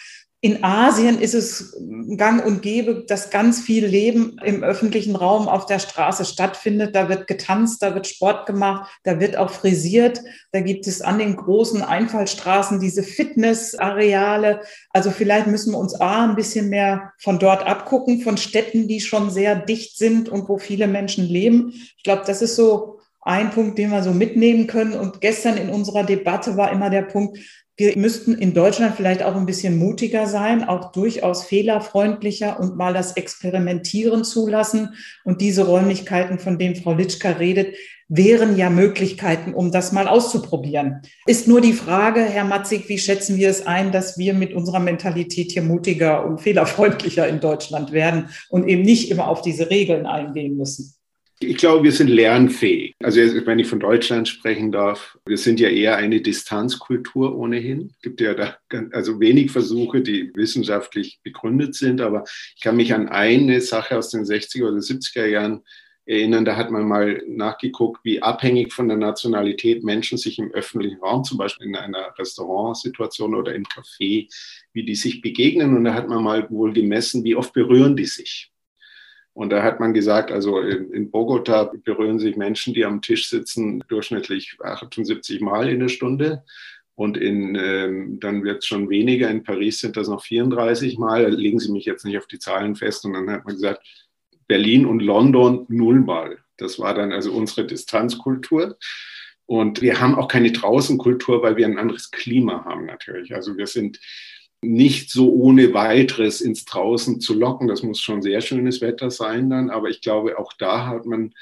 [0.45, 1.73] In Asien ist es
[2.17, 6.93] gang und gäbe, dass ganz viel Leben im öffentlichen Raum auf der Straße stattfindet.
[6.93, 10.19] Da wird getanzt, da wird Sport gemacht, da wird auch frisiert.
[10.51, 14.60] Da gibt es an den großen Einfallstraßen diese Fitnessareale.
[14.89, 18.99] Also vielleicht müssen wir uns A, ein bisschen mehr von dort abgucken, von Städten, die
[18.99, 21.71] schon sehr dicht sind und wo viele Menschen leben.
[21.95, 24.91] Ich glaube, das ist so ein Punkt, den wir so mitnehmen können.
[24.91, 27.39] Und gestern in unserer Debatte war immer der Punkt,
[27.75, 32.93] wir müssten in Deutschland vielleicht auch ein bisschen mutiger sein, auch durchaus fehlerfreundlicher und mal
[32.93, 34.93] das Experimentieren zulassen.
[35.23, 37.75] Und diese Räumlichkeiten, von denen Frau Litschka redet,
[38.09, 41.01] wären ja Möglichkeiten, um das mal auszuprobieren.
[41.25, 44.79] Ist nur die Frage, Herr Matzig, wie schätzen wir es ein, dass wir mit unserer
[44.79, 50.05] Mentalität hier mutiger und fehlerfreundlicher in Deutschland werden und eben nicht immer auf diese Regeln
[50.05, 50.93] eingehen müssen?
[51.39, 52.95] Ich glaube, wir sind lernfähig.
[53.03, 57.91] Also wenn ich von Deutschland sprechen darf, wir sind ja eher eine Distanzkultur ohnehin.
[57.95, 58.57] Es gibt ja da
[58.91, 62.23] also wenig Versuche, die wissenschaftlich begründet sind, aber
[62.55, 65.63] ich kann mich an eine Sache aus den 60er oder 70er Jahren
[66.05, 70.99] erinnern, da hat man mal nachgeguckt, wie abhängig von der Nationalität Menschen sich im öffentlichen
[70.99, 74.27] Raum, zum Beispiel in einer Restaurantsituation oder im Café,
[74.73, 75.75] wie die sich begegnen.
[75.75, 78.52] Und da hat man mal wohl gemessen, wie oft berühren die sich.
[79.33, 83.29] Und da hat man gesagt, also in, in Bogota berühren sich Menschen, die am Tisch
[83.29, 86.43] sitzen, durchschnittlich 78 Mal in der Stunde.
[86.95, 89.29] Und in, ähm, dann wird es schon weniger.
[89.31, 91.27] In Paris sind das noch 34 Mal.
[91.33, 93.05] Legen Sie mich jetzt nicht auf die Zahlen fest.
[93.05, 93.81] Und dann hat man gesagt,
[94.47, 96.37] Berlin und London nullmal.
[96.57, 98.77] Das war dann also unsere Distanzkultur.
[99.47, 103.33] Und wir haben auch keine Draußenkultur, weil wir ein anderes Klima haben natürlich.
[103.33, 103.99] Also wir sind
[104.63, 107.67] nicht so ohne weiteres ins Draußen zu locken.
[107.67, 109.69] Das muss schon sehr schönes Wetter sein dann.
[109.69, 111.34] Aber ich glaube, auch da hat man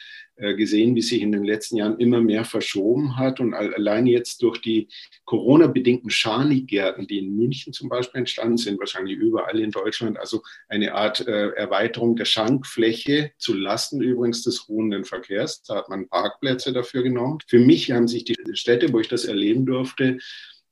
[0.42, 3.40] äh, gesehen, wie sich in den letzten Jahren immer mehr verschoben hat.
[3.40, 4.88] Und allein jetzt durch die
[5.26, 10.96] Corona-bedingten Scharnigärten, die in München zum Beispiel entstanden sind, wahrscheinlich überall in Deutschland, also eine
[10.96, 15.62] Art äh, Erweiterung der Schankfläche zu Lasten übrigens des ruhenden Verkehrs.
[15.62, 17.38] Da hat man Parkplätze dafür genommen.
[17.46, 20.18] Für mich haben sich die Städte, wo ich das erleben durfte,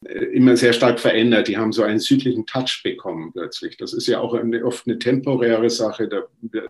[0.02, 1.50] immer sehr stark verändert.
[1.50, 3.76] Die haben so einen südlichen Touch bekommen plötzlich.
[3.76, 6.08] Das ist ja auch eine, oft eine temporäre Sache.
[6.08, 6.24] Da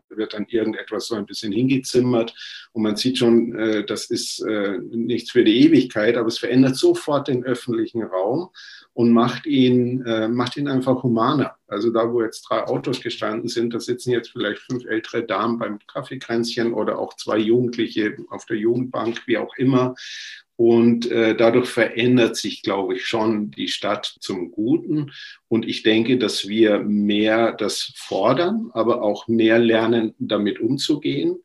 [0.09, 2.33] wird dann irgendetwas so ein bisschen hingezimmert
[2.71, 6.75] und man sieht schon, äh, das ist äh, nichts für die Ewigkeit, aber es verändert
[6.75, 8.49] sofort den öffentlichen Raum
[8.93, 11.55] und macht ihn, macht ihn einfach humaner.
[11.67, 15.57] Also da, wo jetzt drei Autos gestanden sind, da sitzen jetzt vielleicht fünf ältere Damen
[15.57, 19.95] beim Kaffeekränzchen oder auch zwei Jugendliche auf der Jugendbank, wie auch immer.
[20.59, 25.13] Und äh, dadurch verändert sich, glaube ich, schon die Stadt zum Guten.
[25.47, 31.37] Und ich denke, dass wir mehr das fordern, aber auch mehr lernen, damit umzugehen.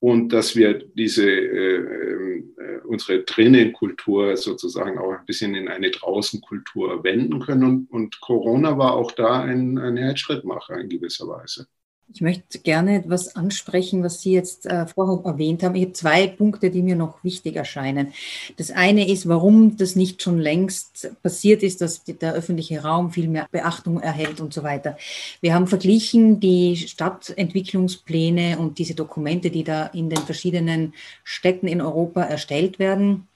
[0.00, 7.04] Und dass wir diese, äh, äh, unsere Drinnenkultur sozusagen auch ein bisschen in eine Draußenkultur
[7.04, 7.62] wenden können.
[7.62, 11.68] Und, und Corona war auch da ein, ein Herzschrittmacher in gewisser Weise.
[12.10, 15.74] Ich möchte gerne etwas ansprechen, was Sie jetzt äh, vorher erwähnt haben.
[15.74, 18.14] Ich habe zwei Punkte, die mir noch wichtig erscheinen.
[18.56, 23.28] Das eine ist, warum das nicht schon längst passiert ist, dass der öffentliche Raum viel
[23.28, 24.96] mehr Beachtung erhält und so weiter.
[25.42, 30.94] Wir haben verglichen die Stadtentwicklungspläne und diese Dokumente, die da in den verschiedenen
[31.24, 33.28] Städten in Europa erstellt werden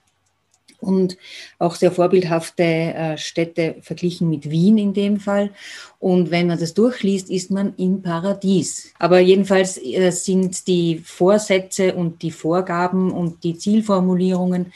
[0.82, 1.16] und
[1.58, 5.50] auch sehr vorbildhafte äh, Städte verglichen mit Wien in dem Fall.
[5.98, 8.92] Und wenn man das durchliest, ist man im Paradies.
[8.98, 14.72] Aber jedenfalls äh, sind die Vorsätze und die Vorgaben und die Zielformulierungen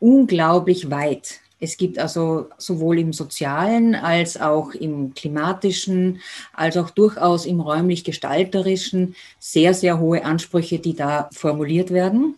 [0.00, 1.42] unglaublich weit.
[1.62, 6.20] Es gibt also sowohl im sozialen als auch im klimatischen,
[6.52, 12.34] als auch durchaus im räumlich-gestalterischen sehr, sehr hohe Ansprüche, die da formuliert werden.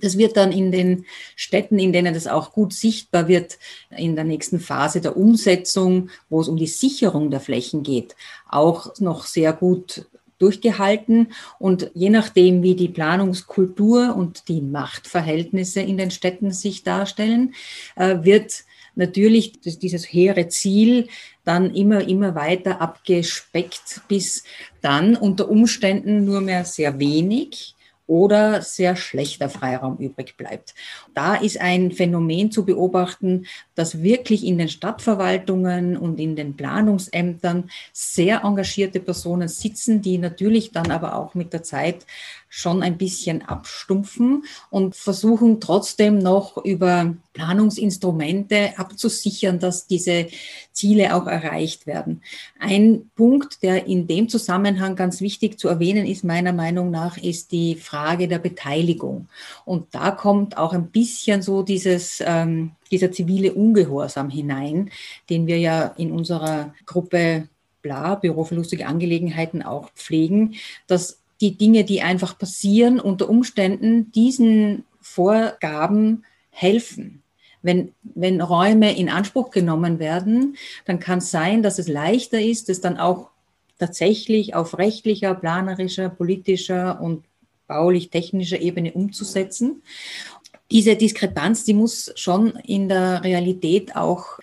[0.00, 1.04] Das wird dann in den
[1.36, 3.58] Städten, in denen das auch gut sichtbar wird,
[3.96, 8.16] in der nächsten Phase der Umsetzung, wo es um die Sicherung der Flächen geht,
[8.48, 10.06] auch noch sehr gut
[10.38, 11.28] durchgehalten.
[11.58, 17.54] Und je nachdem, wie die Planungskultur und die Machtverhältnisse in den Städten sich darstellen,
[17.94, 18.64] äh, wird
[18.96, 21.08] natürlich dieses hehre Ziel
[21.44, 24.44] dann immer, immer weiter abgespeckt, bis
[24.80, 27.74] dann unter Umständen nur mehr sehr wenig
[28.10, 30.74] oder sehr schlechter Freiraum übrig bleibt.
[31.14, 33.46] Da ist ein Phänomen zu beobachten,
[33.76, 40.72] dass wirklich in den Stadtverwaltungen und in den Planungsämtern sehr engagierte Personen sitzen, die natürlich
[40.72, 42.04] dann aber auch mit der Zeit
[42.52, 50.26] schon ein bisschen abstumpfen und versuchen trotzdem noch über Planungsinstrumente abzusichern, dass diese
[50.72, 52.22] Ziele auch erreicht werden.
[52.58, 57.52] Ein Punkt, der in dem Zusammenhang ganz wichtig zu erwähnen ist, meiner Meinung nach, ist
[57.52, 59.28] die Frage der Beteiligung.
[59.64, 64.90] Und da kommt auch ein bisschen so dieses, ähm, dieser zivile Ungehorsam hinein,
[65.30, 67.48] den wir ja in unserer Gruppe
[67.82, 74.12] Bla, Büro für lustige Angelegenheiten auch pflegen, dass die Dinge, die einfach passieren, unter Umständen
[74.12, 77.22] diesen Vorgaben helfen.
[77.62, 82.68] Wenn, wenn Räume in Anspruch genommen werden, dann kann es sein, dass es leichter ist,
[82.68, 83.30] es dann auch
[83.78, 87.24] tatsächlich auf rechtlicher, planerischer, politischer und
[87.66, 89.82] baulich-technischer Ebene umzusetzen.
[90.70, 94.38] Diese Diskrepanz, die muss schon in der Realität auch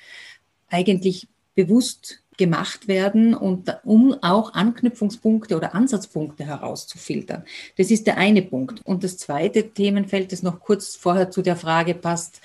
[0.70, 7.44] eigentlich bewusst gemacht werden und um auch Anknüpfungspunkte oder Ansatzpunkte herauszufiltern.
[7.78, 8.82] Das ist der eine Punkt.
[8.86, 12.42] Und das zweite Themenfeld, das noch kurz vorher zu der Frage passt,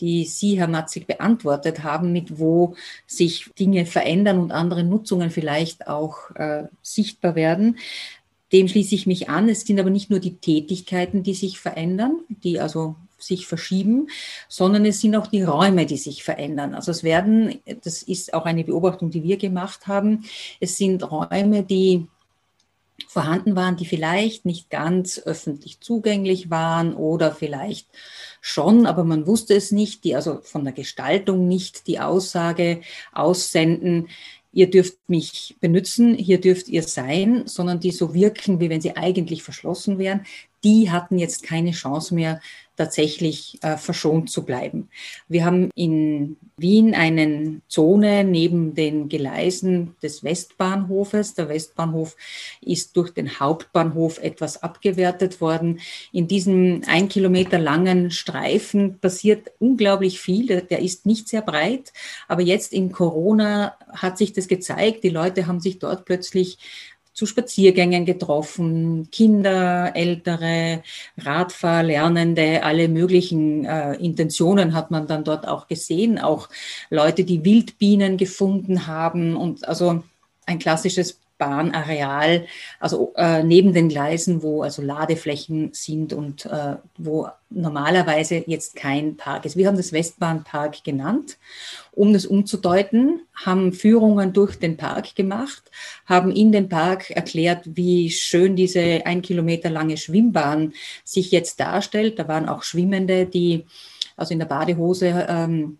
[0.00, 2.74] die Sie, Herr Matzig, beantwortet haben, mit wo
[3.06, 7.78] sich Dinge verändern und andere Nutzungen vielleicht auch äh, sichtbar werden.
[8.52, 9.48] Dem schließe ich mich an.
[9.48, 14.08] Es sind aber nicht nur die Tätigkeiten, die sich verändern, die also sich verschieben,
[14.48, 16.74] sondern es sind auch die Räume, die sich verändern.
[16.74, 20.24] Also es werden, das ist auch eine Beobachtung, die wir gemacht haben,
[20.60, 22.06] es sind Räume, die
[23.08, 27.88] vorhanden waren, die vielleicht nicht ganz öffentlich zugänglich waren oder vielleicht
[28.40, 32.82] schon, aber man wusste es nicht, die also von der Gestaltung nicht die Aussage
[33.12, 34.08] aussenden,
[34.52, 38.96] ihr dürft mich benutzen, hier dürft ihr sein, sondern die so wirken, wie wenn sie
[38.96, 40.24] eigentlich verschlossen wären,
[40.62, 42.40] die hatten jetzt keine Chance mehr,
[42.76, 44.88] tatsächlich äh, verschont zu bleiben.
[45.28, 51.34] Wir haben in Wien eine Zone neben den Gleisen des Westbahnhofes.
[51.34, 52.16] Der Westbahnhof
[52.60, 55.80] ist durch den Hauptbahnhof etwas abgewertet worden.
[56.12, 60.62] In diesem ein Kilometer langen Streifen passiert unglaublich viel.
[60.62, 61.92] Der ist nicht sehr breit,
[62.28, 65.04] aber jetzt in Corona hat sich das gezeigt.
[65.04, 66.58] Die Leute haben sich dort plötzlich
[67.14, 70.82] zu Spaziergängen getroffen, Kinder, Ältere,
[71.16, 76.48] Radfahrlernende, alle möglichen äh, Intentionen hat man dann dort auch gesehen, auch
[76.90, 79.36] Leute, die Wildbienen gefunden haben.
[79.36, 80.02] Und also
[80.44, 82.46] ein klassisches Bahnareal,
[82.80, 89.16] also äh, neben den Gleisen, wo also Ladeflächen sind und äh, wo normalerweise jetzt kein
[89.16, 89.56] Park ist.
[89.56, 91.36] Wir haben das Westbahnpark genannt.
[91.92, 95.70] Um das umzudeuten, haben Führungen durch den Park gemacht,
[96.06, 100.72] haben in den Park erklärt, wie schön diese ein Kilometer lange Schwimmbahn
[101.04, 102.18] sich jetzt darstellt.
[102.18, 103.66] Da waren auch Schwimmende, die
[104.16, 105.78] also in der Badehose ähm,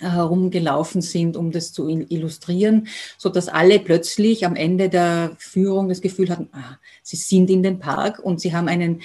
[0.00, 6.00] herumgelaufen sind, um das zu illustrieren, so dass alle plötzlich am Ende der Führung das
[6.00, 9.02] Gefühl hatten, ah, sie sind in dem Park und sie haben einen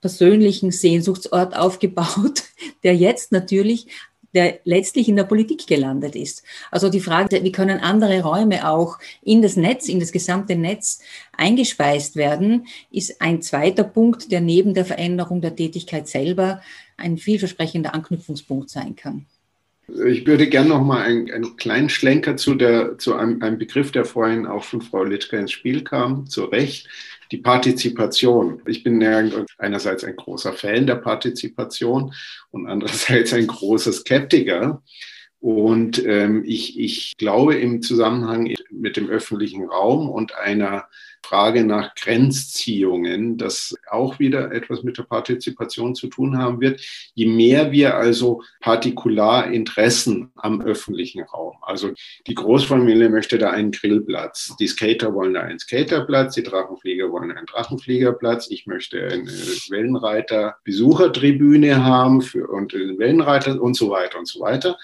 [0.00, 2.44] persönlichen Sehnsuchtsort aufgebaut,
[2.82, 3.88] der jetzt natürlich
[4.34, 6.42] der letztlich in der Politik gelandet ist.
[6.70, 11.00] Also die Frage, wie können andere Räume auch in das Netz, in das gesamte Netz
[11.36, 16.60] eingespeist werden, ist ein zweiter Punkt, der neben der Veränderung der Tätigkeit selber
[16.96, 19.26] ein vielversprechender Anknüpfungspunkt sein kann.
[19.88, 23.90] Ich würde gerne noch mal einen, einen, kleinen Schlenker zu, der, zu einem, einem, Begriff,
[23.90, 26.88] der vorhin auch von Frau Litschke ins Spiel kam, zu Recht,
[27.32, 28.60] die Partizipation.
[28.66, 29.02] Ich bin
[29.56, 32.12] einerseits ein großer Fan der Partizipation
[32.50, 34.82] und andererseits ein großer Skeptiker.
[35.40, 40.88] Und ähm, ich, ich glaube im Zusammenhang mit dem öffentlichen Raum und einer
[41.22, 46.80] Frage nach Grenzziehungen, das auch wieder etwas mit der Partizipation zu tun haben wird.
[47.14, 51.92] Je mehr wir also Partikularinteressen am öffentlichen Raum, also
[52.26, 57.30] die Großfamilie möchte da einen Grillplatz, die Skater wollen da einen Skaterplatz, die Drachenflieger wollen
[57.30, 64.26] einen Drachenfliegerplatz, ich möchte eine Wellenreiter-Besuchertribüne haben für, und einen Wellenreiter und so weiter und
[64.26, 64.78] so weiter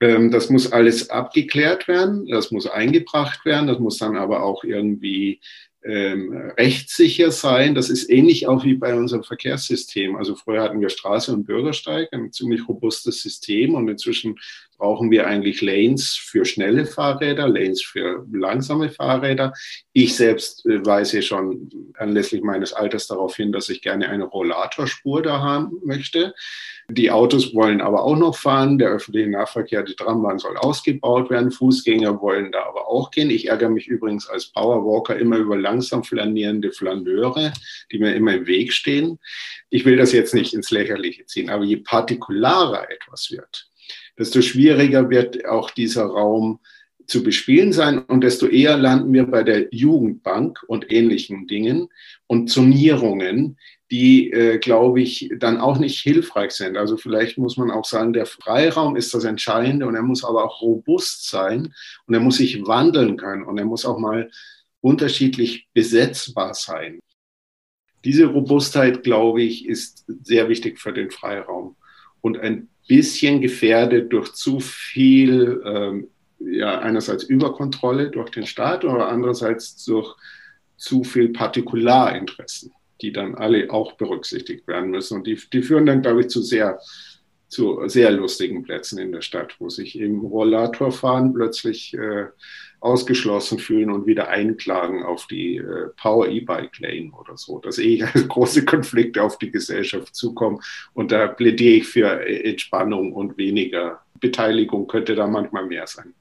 [0.00, 5.40] das muss alles abgeklärt werden, das muss eingebracht werden, das muss dann aber auch irgendwie
[5.84, 7.74] ähm, rechtssicher sein.
[7.74, 10.16] Das ist ähnlich auch wie bei unserem Verkehrssystem.
[10.16, 14.36] Also früher hatten wir Straße und Bürgersteig, ein ziemlich robustes System und inzwischen
[14.84, 19.54] brauchen wir eigentlich Lanes für schnelle Fahrräder, Lanes für langsame Fahrräder.
[19.94, 25.22] Ich selbst äh, weise schon anlässlich meines Alters darauf hin, dass ich gerne eine Rollatorspur
[25.22, 26.34] da haben möchte.
[26.90, 28.76] Die Autos wollen aber auch noch fahren.
[28.76, 31.50] Der öffentliche Nahverkehr, die Trambahn soll ausgebaut werden.
[31.50, 33.30] Fußgänger wollen da aber auch gehen.
[33.30, 37.54] Ich ärgere mich übrigens als Powerwalker immer über langsam flanierende Flaneure,
[37.90, 39.18] die mir immer im Weg stehen.
[39.70, 43.66] Ich will das jetzt nicht ins Lächerliche ziehen, aber je partikularer etwas wird,
[44.18, 46.60] desto schwieriger wird auch dieser Raum
[47.06, 51.88] zu bespielen sein und desto eher landen wir bei der Jugendbank und ähnlichen Dingen
[52.26, 53.58] und Zonierungen,
[53.90, 56.76] die, äh, glaube ich, dann auch nicht hilfreich sind.
[56.76, 60.44] Also vielleicht muss man auch sagen, der Freiraum ist das Entscheidende und er muss aber
[60.44, 61.74] auch robust sein
[62.06, 64.30] und er muss sich wandeln können und er muss auch mal
[64.80, 67.00] unterschiedlich besetzbar sein.
[68.04, 71.76] Diese Robustheit, glaube ich, ist sehr wichtig für den Freiraum
[72.20, 79.08] und ein bisschen gefährdet durch zu viel, ähm, ja, einerseits Überkontrolle durch den Staat oder
[79.08, 80.14] andererseits durch
[80.76, 85.18] zu viel Partikularinteressen, die dann alle auch berücksichtigt werden müssen.
[85.18, 86.78] Und die, die führen dann, glaube ich, zu sehr,
[87.48, 92.26] zu sehr lustigen Plätzen in der Stadt, wo sich im Rollatorfahren plötzlich äh,
[92.84, 97.96] ausgeschlossen fühlen und wieder einklagen auf die äh, Power E-Bike Lane oder so, dass eh
[98.28, 100.60] große Konflikte auf die Gesellschaft zukommen.
[100.92, 106.12] Und da plädiere ich für Entspannung und weniger Beteiligung, könnte da manchmal mehr sein.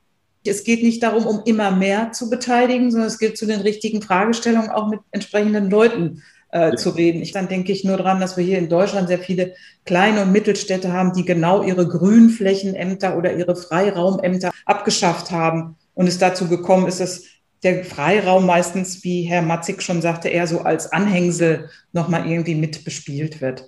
[0.45, 4.01] Es geht nicht darum, um immer mehr zu beteiligen, sondern es gilt zu den richtigen
[4.01, 6.75] Fragestellungen auch mit entsprechenden Leuten äh, ja.
[6.75, 7.21] zu reden.
[7.21, 9.53] Ich, dann denke ich nur daran, dass wir hier in Deutschland sehr viele
[9.85, 16.17] kleine und Mittelstädte haben, die genau ihre Grünflächenämter oder ihre Freiraumämter abgeschafft haben und es
[16.17, 17.23] dazu gekommen ist, dass
[17.63, 22.83] der Freiraum meistens, wie Herr Matzig schon sagte, eher so als Anhängsel nochmal irgendwie mit
[22.83, 23.65] bespielt wird.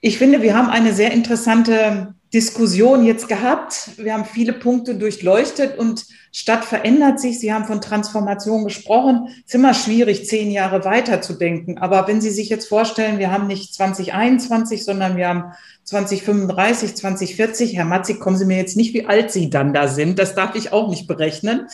[0.00, 3.90] Ich finde, wir haben eine sehr interessante Diskussion jetzt gehabt.
[3.96, 7.38] Wir haben viele Punkte durchleuchtet und Stadt verändert sich.
[7.38, 9.28] Sie haben von Transformation gesprochen.
[9.28, 11.78] Es ist immer schwierig, zehn Jahre weiterzudenken.
[11.78, 15.52] Aber wenn Sie sich jetzt vorstellen, wir haben nicht 2021, sondern wir haben
[15.84, 17.76] 2035, 2040.
[17.76, 20.18] Herr Matzig, kommen Sie mir jetzt nicht, wie alt Sie dann da sind.
[20.18, 21.68] Das darf ich auch nicht berechnen.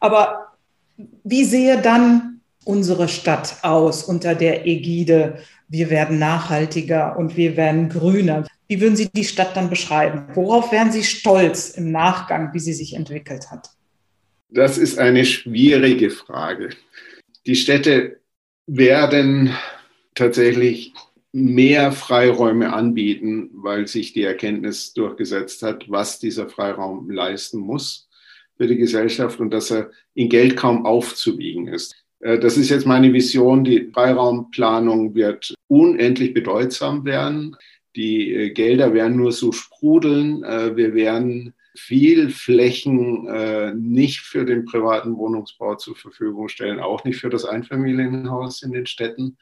[0.00, 0.46] Aber
[1.24, 5.40] wie sehe dann unsere Stadt aus unter der Ägide?
[5.68, 8.44] Wir werden nachhaltiger und wir werden grüner.
[8.68, 10.26] Wie würden Sie die Stadt dann beschreiben?
[10.34, 13.70] Worauf wären Sie stolz im Nachgang, wie sie sich entwickelt hat?
[14.48, 16.70] Das ist eine schwierige Frage.
[17.46, 18.20] Die Städte
[18.66, 19.54] werden
[20.14, 20.92] tatsächlich
[21.32, 28.08] mehr Freiräume anbieten, weil sich die Erkenntnis durchgesetzt hat, was dieser Freiraum leisten muss
[28.56, 31.94] für die Gesellschaft und dass er in Geld kaum aufzuwiegen ist.
[32.20, 33.64] Äh, das ist jetzt meine Vision.
[33.64, 37.54] Die Freiraumplanung wird unendlich bedeutsam werden.
[37.96, 40.44] Die äh, Gelder werden nur so sprudeln.
[40.44, 47.04] Äh, wir werden viel Flächen äh, nicht für den privaten Wohnungsbau zur Verfügung stellen, auch
[47.04, 49.36] nicht für das Einfamilienhaus in den Städten,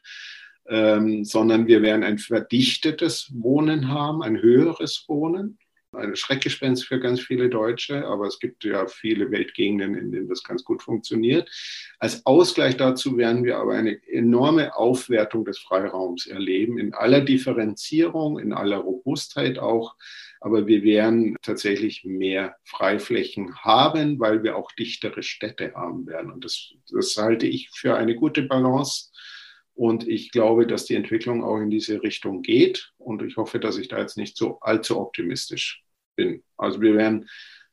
[0.68, 5.58] ähm, sondern wir werden ein verdichtetes Wohnen haben, ein höheres Wohnen
[5.96, 10.42] ein Schreckgespenst für ganz viele Deutsche, aber es gibt ja viele Weltgegenden, in denen das
[10.42, 11.50] ganz gut funktioniert.
[11.98, 18.38] Als Ausgleich dazu werden wir aber eine enorme Aufwertung des Freiraums erleben, in aller Differenzierung,
[18.38, 19.94] in aller Robustheit auch.
[20.40, 26.30] Aber wir werden tatsächlich mehr Freiflächen haben, weil wir auch dichtere Städte haben werden.
[26.30, 29.10] Und das, das halte ich für eine gute Balance.
[29.74, 32.92] Und ich glaube, dass die Entwicklung auch in diese Richtung geht.
[32.96, 35.82] Und ich hoffe, dass ich da jetzt nicht so allzu optimistisch
[36.16, 36.42] bin.
[36.56, 37.28] Also wir werden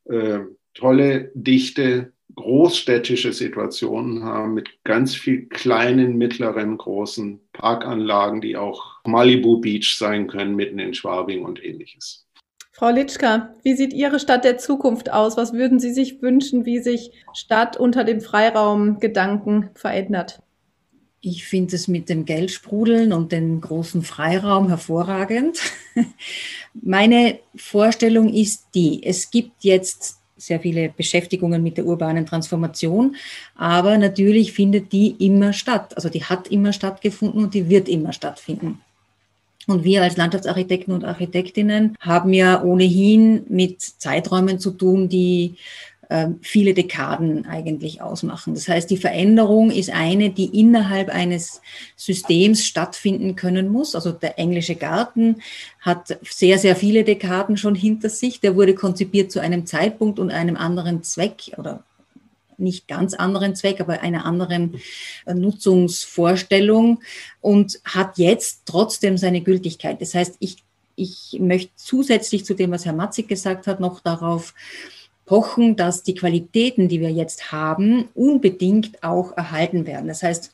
[0.06, 0.40] äh,
[0.74, 9.60] tolle, dichte, großstädtische Situationen haben mit ganz viel kleinen, mittleren, großen Parkanlagen, die auch Malibu
[9.60, 12.26] Beach sein können, mitten in Schwabing und ähnliches.
[12.72, 15.38] Frau Litschka, wie sieht Ihre Stadt der Zukunft aus?
[15.38, 20.42] Was würden Sie sich wünschen, wie sich Stadt unter dem Freiraumgedanken verändert?
[21.24, 25.60] Ich finde es mit dem Geldsprudeln und dem großen Freiraum hervorragend.
[26.74, 33.16] Meine Vorstellung ist die, es gibt jetzt sehr viele Beschäftigungen mit der urbanen Transformation,
[33.54, 35.96] aber natürlich findet die immer statt.
[35.96, 38.82] Also die hat immer stattgefunden und die wird immer stattfinden.
[39.68, 45.56] Und wir als Landschaftsarchitekten und Architektinnen haben ja ohnehin mit Zeiträumen zu tun, die
[46.42, 48.54] viele Dekaden eigentlich ausmachen.
[48.54, 51.62] Das heißt, die Veränderung ist eine, die innerhalb eines
[51.96, 53.96] Systems stattfinden können muss.
[53.96, 55.38] Also der englische Garten
[55.80, 58.42] hat sehr, sehr viele Dekaden schon hinter sich.
[58.42, 61.84] Der wurde konzipiert zu einem Zeitpunkt und einem anderen Zweck oder
[62.58, 64.82] nicht ganz anderen Zweck, aber einer anderen
[65.26, 67.02] äh, Nutzungsvorstellung
[67.42, 70.02] und hat jetzt trotzdem seine Gültigkeit.
[70.02, 70.58] Das heißt, ich,
[70.96, 74.54] ich möchte zusätzlich zu dem, was Herr Matzig gesagt hat, noch darauf
[75.26, 80.08] pochen, dass die Qualitäten, die wir jetzt haben, unbedingt auch erhalten werden.
[80.08, 80.52] Das heißt,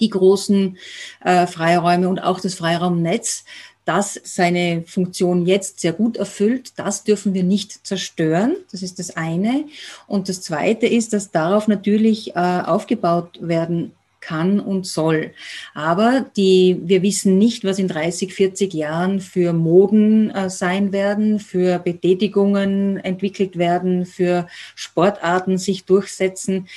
[0.00, 0.78] die großen
[1.24, 3.44] äh, Freiräume und auch das Freiraumnetz,
[3.84, 8.56] das seine Funktion jetzt sehr gut erfüllt, das dürfen wir nicht zerstören.
[8.72, 9.64] Das ist das eine.
[10.06, 13.92] Und das zweite ist, dass darauf natürlich äh, aufgebaut werden
[14.24, 15.32] kann und soll.
[15.74, 21.38] Aber die, wir wissen nicht, was in 30, 40 Jahren für Moden äh, sein werden,
[21.38, 26.68] für Betätigungen entwickelt werden, für Sportarten sich durchsetzen.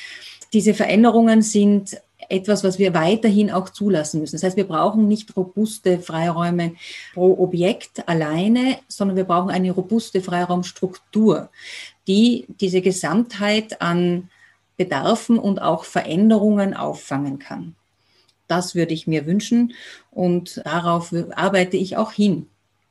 [0.53, 1.97] Diese Veränderungen sind
[2.29, 4.35] etwas, was wir weiterhin auch zulassen müssen.
[4.35, 6.73] Das heißt, wir brauchen nicht robuste Freiräume
[7.13, 11.49] pro Objekt alleine, sondern wir brauchen eine robuste Freiraumstruktur,
[12.07, 14.29] die diese Gesamtheit an
[14.77, 17.75] Bedarfen und auch Veränderungen auffangen kann.
[18.47, 19.73] Das würde ich mir wünschen
[20.11, 22.47] und darauf arbeite ich auch hin.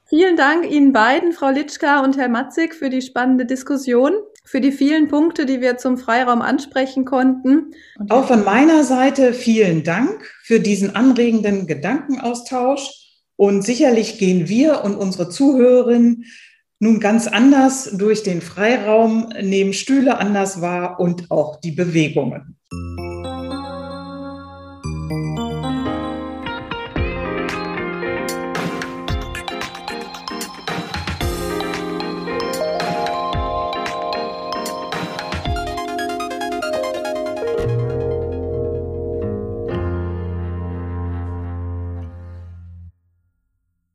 [0.08, 4.12] Vielen Dank Ihnen beiden, Frau Litschka und Herr Matzig, für die spannende Diskussion,
[4.44, 7.72] für die vielen Punkte, die wir zum Freiraum ansprechen konnten.
[7.98, 13.06] Und auch von meiner Seite vielen Dank für diesen anregenden Gedankenaustausch.
[13.34, 16.24] Und sicherlich gehen wir und unsere Zuhörerinnen
[16.78, 22.58] nun ganz anders durch den Freiraum, nehmen Stühle anders wahr und auch die Bewegungen.